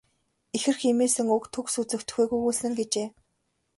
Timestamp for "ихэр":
0.55-0.77